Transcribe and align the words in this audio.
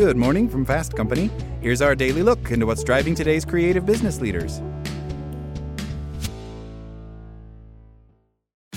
Good 0.00 0.16
morning 0.16 0.48
from 0.48 0.64
Fast 0.64 0.96
Company. 0.96 1.28
Here's 1.60 1.82
our 1.82 1.94
daily 1.94 2.22
look 2.22 2.52
into 2.52 2.64
what's 2.64 2.82
driving 2.82 3.14
today's 3.14 3.44
creative 3.44 3.84
business 3.84 4.18
leaders. 4.18 4.62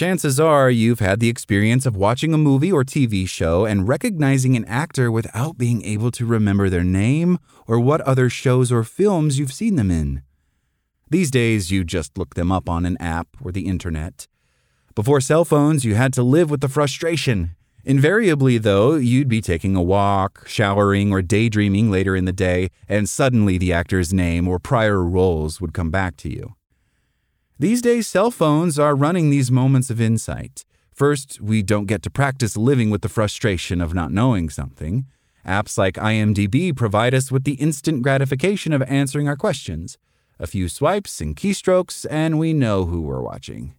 Chances 0.00 0.40
are 0.40 0.70
you've 0.70 1.00
had 1.00 1.20
the 1.20 1.28
experience 1.28 1.84
of 1.84 1.94
watching 1.94 2.32
a 2.32 2.38
movie 2.38 2.72
or 2.72 2.84
TV 2.84 3.28
show 3.28 3.66
and 3.66 3.86
recognizing 3.86 4.56
an 4.56 4.64
actor 4.64 5.12
without 5.12 5.58
being 5.58 5.84
able 5.84 6.10
to 6.12 6.24
remember 6.24 6.70
their 6.70 6.82
name 6.82 7.38
or 7.66 7.78
what 7.78 8.00
other 8.00 8.30
shows 8.30 8.72
or 8.72 8.82
films 8.82 9.38
you've 9.38 9.52
seen 9.52 9.76
them 9.76 9.90
in. 9.90 10.22
These 11.10 11.30
days, 11.30 11.70
you 11.70 11.84
just 11.84 12.16
look 12.16 12.34
them 12.34 12.50
up 12.50 12.66
on 12.66 12.86
an 12.86 12.96
app 12.96 13.28
or 13.44 13.52
the 13.52 13.66
internet. 13.66 14.26
Before 14.94 15.20
cell 15.20 15.44
phones, 15.44 15.84
you 15.84 15.96
had 15.96 16.14
to 16.14 16.22
live 16.22 16.48
with 16.48 16.62
the 16.62 16.68
frustration. 16.70 17.54
Invariably, 17.84 18.56
though, 18.56 18.94
you'd 18.94 19.28
be 19.28 19.42
taking 19.42 19.76
a 19.76 19.82
walk, 19.82 20.48
showering, 20.48 21.12
or 21.12 21.20
daydreaming 21.20 21.90
later 21.90 22.16
in 22.16 22.24
the 22.24 22.32
day, 22.32 22.70
and 22.88 23.06
suddenly 23.06 23.58
the 23.58 23.74
actor's 23.74 24.14
name 24.14 24.48
or 24.48 24.58
prior 24.58 25.04
roles 25.04 25.60
would 25.60 25.74
come 25.74 25.90
back 25.90 26.16
to 26.16 26.30
you. 26.30 26.54
These 27.60 27.82
days, 27.82 28.08
cell 28.08 28.30
phones 28.30 28.78
are 28.78 28.96
running 28.96 29.28
these 29.28 29.50
moments 29.50 29.90
of 29.90 30.00
insight. 30.00 30.64
First, 30.94 31.42
we 31.42 31.62
don't 31.62 31.84
get 31.84 32.02
to 32.04 32.10
practice 32.10 32.56
living 32.56 32.88
with 32.88 33.02
the 33.02 33.08
frustration 33.10 33.82
of 33.82 33.92
not 33.92 34.10
knowing 34.10 34.48
something. 34.48 35.04
Apps 35.46 35.76
like 35.76 35.96
IMDb 35.96 36.74
provide 36.74 37.12
us 37.12 37.30
with 37.30 37.44
the 37.44 37.60
instant 37.60 38.00
gratification 38.00 38.72
of 38.72 38.80
answering 38.84 39.28
our 39.28 39.36
questions. 39.36 39.98
A 40.38 40.46
few 40.46 40.70
swipes 40.70 41.20
and 41.20 41.36
keystrokes, 41.36 42.06
and 42.08 42.38
we 42.38 42.54
know 42.54 42.86
who 42.86 43.02
we're 43.02 43.20
watching. 43.20 43.74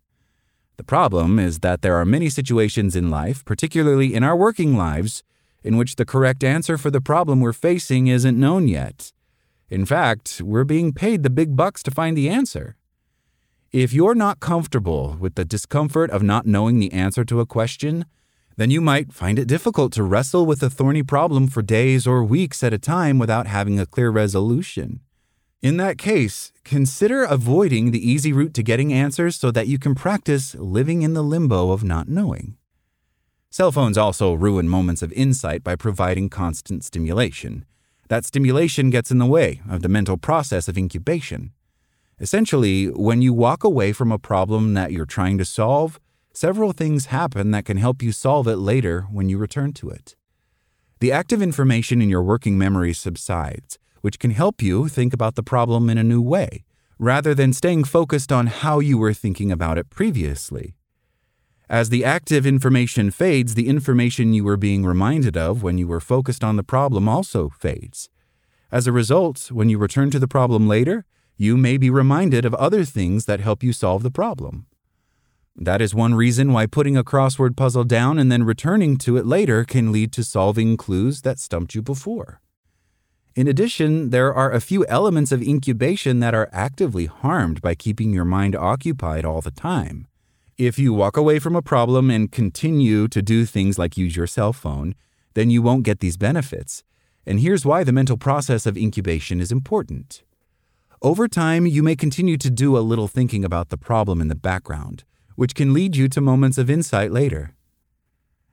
The 0.78 0.84
problem 0.84 1.40
is 1.40 1.62
that 1.62 1.82
there 1.82 1.96
are 1.96 2.06
many 2.06 2.30
situations 2.30 2.96
in 2.96 3.10
life, 3.10 3.44
particularly 3.46 4.14
in 4.14 4.24
our 4.24 4.36
working 4.36 4.78
lives, 4.78 5.24
in 5.64 5.76
which 5.76 5.96
the 5.96 6.06
correct 6.06 6.44
answer 6.44 6.78
for 6.78 6.92
the 6.92 7.02
problem 7.02 7.40
we're 7.40 7.52
facing 7.52 8.06
isn't 8.06 8.40
known 8.40 8.68
yet. 8.68 9.12
In 9.72 9.88
fact, 9.88 10.40
we're 10.46 10.66
being 10.66 10.94
paid 10.94 11.24
the 11.24 11.32
big 11.32 11.56
bucks 11.56 11.82
to 11.82 11.90
find 11.90 12.16
the 12.16 12.30
answer. 12.30 12.76
If 13.72 13.94
you're 13.94 14.16
not 14.16 14.42
comfortable 14.42 15.16
with 15.18 15.36
the 15.36 15.46
discomfort 15.46 16.12
of 16.12 16.22
not 16.22 16.46
knowing 16.46 16.80
the 16.80 16.92
answer 16.92 17.24
to 17.24 17.40
a 17.40 17.46
question, 17.46 18.04
then 18.58 18.70
you 18.70 18.82
might 18.82 19.14
find 19.14 19.40
it 19.40 19.48
difficult 19.48 19.94
to 19.94 20.04
wrestle 20.04 20.46
with 20.46 20.62
a 20.62 20.70
thorny 20.70 21.04
problem 21.04 21.48
for 21.48 21.62
days 21.62 22.06
or 22.06 22.22
weeks 22.22 22.64
at 22.64 22.74
a 22.74 22.78
time 22.78 23.18
without 23.18 23.48
having 23.48 23.80
a 23.80 23.86
clear 23.86 24.10
resolution. 24.10 25.00
In 25.62 25.78
that 25.78 25.98
case, 25.98 26.52
consider 26.66 27.24
avoiding 27.24 27.92
the 27.92 28.12
easy 28.12 28.34
route 28.34 28.54
to 28.56 28.64
getting 28.64 28.92
answers 28.92 29.38
so 29.38 29.52
that 29.52 29.68
you 29.68 29.80
can 29.80 29.96
practice 29.96 30.54
living 30.56 31.02
in 31.02 31.14
the 31.14 31.24
limbo 31.24 31.72
of 31.72 31.82
not 31.82 32.10
knowing. 32.10 32.58
Cell 33.52 33.72
phones 33.72 33.98
also 33.98 34.34
ruin 34.34 34.68
moments 34.68 35.02
of 35.02 35.14
insight 35.14 35.64
by 35.64 35.78
providing 35.78 36.28
constant 36.28 36.84
stimulation. 36.84 37.64
That 38.10 38.26
stimulation 38.26 38.90
gets 38.90 39.12
in 39.12 39.18
the 39.20 39.26
way 39.26 39.62
of 39.70 39.82
the 39.82 39.88
mental 39.88 40.18
process 40.18 40.68
of 40.68 40.78
incubation. 40.78 41.54
Essentially, 42.22 42.86
when 42.86 43.24
you 43.24 43.34
walk 43.34 43.64
away 43.64 43.92
from 43.94 44.12
a 44.12 44.20
problem 44.20 44.76
that 44.76 44.92
you're 44.92 45.08
trying 45.08 45.40
to 45.40 45.44
solve, 45.44 46.00
several 46.32 46.72
things 46.72 47.08
happen 47.08 47.50
that 47.50 47.66
can 47.66 47.78
help 47.78 48.04
you 48.04 48.12
solve 48.12 48.48
it 48.48 48.58
later 48.58 49.08
when 49.12 49.28
you 49.28 49.40
return 49.40 49.74
to 49.74 49.90
it. 49.90 50.16
The 51.00 51.12
active 51.12 51.42
information 51.42 52.00
in 52.00 52.10
your 52.10 52.22
working 52.22 52.60
memory 52.60 52.94
subsides, 52.94 53.80
which 54.02 54.20
can 54.20 54.30
help 54.30 54.62
you 54.62 54.88
think 54.88 55.16
about 55.16 55.34
the 55.34 55.42
problem 55.42 55.90
in 55.90 55.98
a 55.98 56.04
new 56.04 56.22
way, 56.22 56.64
rather 57.00 57.34
than 57.34 57.54
staying 57.54 57.86
focused 57.86 58.32
on 58.32 58.46
how 58.46 58.78
you 58.78 59.00
were 59.00 59.16
thinking 59.16 59.52
about 59.52 59.80
it 59.80 59.90
previously. 59.90 60.76
As 61.68 61.90
the 61.90 62.06
active 62.06 62.46
information 62.46 63.10
fades, 63.10 63.56
the 63.56 63.68
information 63.68 64.36
you 64.36 64.44
were 64.44 64.58
being 64.58 64.86
reminded 64.86 65.36
of 65.36 65.64
when 65.64 65.80
you 65.80 65.88
were 65.88 66.00
focused 66.00 66.44
on 66.44 66.56
the 66.56 66.64
problem 66.64 67.10
also 67.10 67.50
fades. 67.50 68.10
As 68.72 68.86
a 68.86 68.92
result, 68.92 69.50
when 69.52 69.70
you 69.70 69.80
return 69.80 70.12
to 70.12 70.20
the 70.20 70.28
problem 70.28 70.68
later, 70.68 71.06
you 71.42 71.58
may 71.58 71.76
be 71.76 71.90
reminded 71.90 72.46
of 72.46 72.54
other 72.54 72.86
things 72.86 73.26
that 73.26 73.40
help 73.40 73.64
you 73.64 73.74
solve 73.74 74.04
the 74.04 74.12
problem. 74.12 74.68
That 75.56 75.82
is 75.82 75.96
one 75.96 76.14
reason 76.14 76.54
why 76.54 76.68
putting 76.68 76.96
a 76.96 77.04
crossword 77.04 77.58
puzzle 77.58 77.84
down 77.84 78.20
and 78.20 78.32
then 78.32 78.44
returning 78.44 78.96
to 78.98 79.18
it 79.18 79.26
later 79.26 79.64
can 79.64 79.92
lead 79.92 80.12
to 80.14 80.24
solving 80.24 80.78
clues 80.78 81.24
that 81.24 81.40
stumped 81.40 81.74
you 81.74 81.82
before. 81.82 82.42
In 83.36 83.48
addition, 83.48 84.12
there 84.12 84.32
are 84.32 84.52
a 84.52 84.62
few 84.62 84.86
elements 84.86 85.32
of 85.32 85.42
incubation 85.42 86.20
that 86.20 86.36
are 86.36 86.48
actively 86.52 87.08
harmed 87.08 87.60
by 87.60 87.74
keeping 87.74 88.14
your 88.14 88.24
mind 88.24 88.56
occupied 88.56 89.26
all 89.26 89.42
the 89.42 89.50
time. 89.50 90.06
If 90.60 90.78
you 90.78 90.94
walk 90.94 91.18
away 91.18 91.40
from 91.40 91.56
a 91.56 91.64
problem 91.64 92.12
and 92.12 92.32
continue 92.32 93.08
to 93.08 93.22
do 93.24 93.48
things 93.48 93.80
like 93.80 93.98
use 93.98 94.16
your 94.16 94.28
cell 94.28 94.54
phone, 94.54 94.94
then 95.34 95.50
you 95.50 95.64
won't 95.64 95.86
get 95.90 96.02
these 96.02 96.18
benefits. 96.18 96.84
And 97.26 97.40
here's 97.40 97.66
why 97.66 97.84
the 97.84 97.92
mental 97.92 98.18
process 98.18 98.68
of 98.68 98.78
incubation 98.78 99.42
is 99.42 99.52
important. 99.52 100.22
Over 101.04 101.28
time, 101.28 101.66
you 101.66 101.82
may 101.82 101.96
continue 101.96 102.38
to 102.38 102.52
do 102.52 102.78
a 102.78 102.86
little 102.86 103.08
thinking 103.08 103.44
about 103.44 103.70
the 103.70 103.78
problem 103.78 104.22
in 104.22 104.28
the 104.28 104.36
background, 104.36 105.04
which 105.36 105.56
can 105.56 105.74
lead 105.74 105.96
you 105.96 106.08
to 106.08 106.22
moments 106.22 106.60
of 106.60 106.70
insight 106.70 107.12
later. 107.12 107.56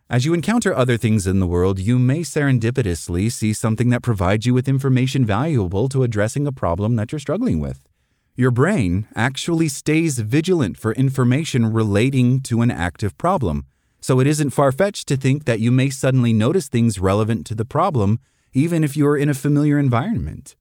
As 0.09 0.25
you 0.25 0.33
encounter 0.33 0.75
other 0.75 0.97
things 0.97 1.27
in 1.27 1.41
the 1.41 1.47
world, 1.47 1.79
you 1.79 1.99
may 1.99 2.21
serendipitously 2.21 3.31
see 3.31 3.53
something 3.53 3.91
that 3.91 4.03
provides 4.03 4.47
you 4.47 4.55
with 4.55 4.67
information 4.67 5.27
valuable 5.27 5.91
to 5.91 6.03
addressing 6.03 6.47
a 6.47 6.53
problem 6.53 6.97
that 6.97 7.13
you're 7.13 7.19
struggling 7.19 7.61
with. 7.61 7.87
Your 8.35 8.51
brain 8.51 9.07
actually 9.15 9.69
stays 9.69 10.19
vigilant 10.19 10.79
for 10.79 10.93
information 10.93 11.71
relating 11.71 12.41
to 12.45 12.63
an 12.63 12.71
active 12.71 13.19
problem, 13.19 13.67
so 14.01 14.21
it 14.21 14.27
isn't 14.27 14.57
far 14.57 14.73
fetched 14.73 15.07
to 15.09 15.19
think 15.19 15.45
that 15.45 15.61
you 15.61 15.71
may 15.71 15.91
suddenly 15.91 16.33
notice 16.33 16.69
things 16.69 16.99
relevant 16.99 17.45
to 17.49 17.55
the 17.55 17.67
problem, 17.67 18.21
even 18.55 18.83
if 18.83 18.97
you're 18.97 19.19
in 19.19 19.29
a 19.29 19.35
familiar 19.35 19.79
environment. 19.79 20.57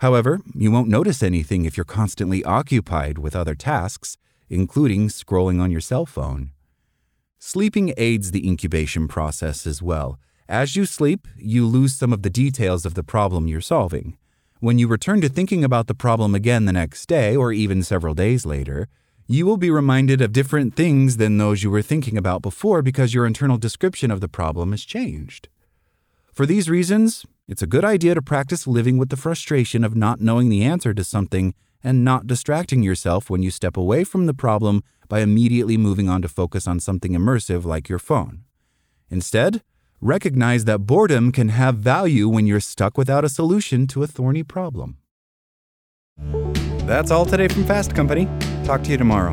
However, 0.00 0.40
you 0.54 0.70
won't 0.70 0.88
notice 0.88 1.22
anything 1.22 1.66
if 1.66 1.76
you're 1.76 1.84
constantly 1.84 2.42
occupied 2.44 3.18
with 3.18 3.36
other 3.36 3.54
tasks, 3.54 4.16
including 4.48 5.08
scrolling 5.08 5.60
on 5.60 5.70
your 5.70 5.82
cell 5.82 6.06
phone. 6.06 6.52
Sleeping 7.38 7.92
aids 7.98 8.30
the 8.30 8.46
incubation 8.46 9.08
process 9.08 9.66
as 9.66 9.82
well. 9.82 10.18
As 10.48 10.74
you 10.74 10.86
sleep, 10.86 11.28
you 11.36 11.66
lose 11.66 11.92
some 11.92 12.14
of 12.14 12.22
the 12.22 12.30
details 12.30 12.86
of 12.86 12.94
the 12.94 13.04
problem 13.04 13.46
you're 13.46 13.60
solving. 13.60 14.16
When 14.58 14.78
you 14.78 14.88
return 14.88 15.20
to 15.20 15.28
thinking 15.28 15.64
about 15.64 15.86
the 15.86 15.94
problem 15.94 16.34
again 16.34 16.64
the 16.64 16.72
next 16.72 17.04
day 17.06 17.36
or 17.36 17.52
even 17.52 17.82
several 17.82 18.14
days 18.14 18.46
later, 18.46 18.88
you 19.26 19.44
will 19.44 19.58
be 19.58 19.70
reminded 19.70 20.22
of 20.22 20.32
different 20.32 20.74
things 20.74 21.18
than 21.18 21.36
those 21.36 21.62
you 21.62 21.70
were 21.70 21.82
thinking 21.82 22.16
about 22.16 22.40
before 22.40 22.80
because 22.80 23.12
your 23.12 23.26
internal 23.26 23.58
description 23.58 24.10
of 24.10 24.22
the 24.22 24.28
problem 24.28 24.70
has 24.70 24.84
changed. 24.84 25.48
For 26.32 26.46
these 26.46 26.70
reasons, 26.70 27.26
it's 27.50 27.62
a 27.62 27.66
good 27.66 27.84
idea 27.84 28.14
to 28.14 28.22
practice 28.22 28.68
living 28.68 28.96
with 28.96 29.08
the 29.08 29.16
frustration 29.16 29.82
of 29.82 29.96
not 29.96 30.20
knowing 30.20 30.50
the 30.50 30.62
answer 30.62 30.94
to 30.94 31.02
something 31.02 31.52
and 31.82 32.04
not 32.04 32.28
distracting 32.28 32.84
yourself 32.84 33.28
when 33.28 33.42
you 33.42 33.50
step 33.50 33.76
away 33.76 34.04
from 34.04 34.26
the 34.26 34.32
problem 34.32 34.84
by 35.08 35.18
immediately 35.18 35.76
moving 35.76 36.08
on 36.08 36.22
to 36.22 36.28
focus 36.28 36.68
on 36.68 36.78
something 36.78 37.10
immersive 37.10 37.64
like 37.64 37.88
your 37.88 37.98
phone. 37.98 38.44
Instead, 39.10 39.64
recognize 40.00 40.64
that 40.66 40.86
boredom 40.86 41.32
can 41.32 41.48
have 41.48 41.74
value 41.74 42.28
when 42.28 42.46
you're 42.46 42.60
stuck 42.60 42.96
without 42.96 43.24
a 43.24 43.28
solution 43.28 43.88
to 43.88 44.04
a 44.04 44.06
thorny 44.06 44.44
problem. 44.44 44.98
That's 46.86 47.10
all 47.10 47.26
today 47.26 47.48
from 47.48 47.64
Fast 47.64 47.96
Company. 47.96 48.28
Talk 48.62 48.84
to 48.84 48.90
you 48.90 48.96
tomorrow. 48.96 49.32